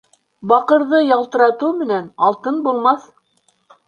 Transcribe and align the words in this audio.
Баҡырҙы 0.51 1.01
ялтыратыу 1.07 1.69
менән 1.81 2.07
алтын 2.29 2.57
булмаҫ. 2.69 3.07